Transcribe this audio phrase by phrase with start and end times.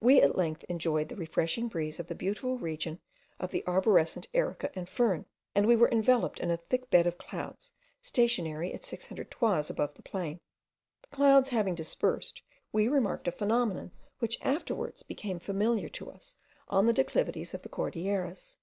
[0.00, 2.98] We at length enjoyed the refreshing breeze in the beautiful region
[3.38, 7.16] of the arborescent erica and fern; and we were enveloped in a thick bed of
[7.16, 10.40] clouds stationary at six hundred toises above the plain.
[11.08, 16.34] The clouds having dispersed, we remarked a phenomenon which afterwards became familiar to us
[16.66, 18.56] on the declivities of the Cordilleras.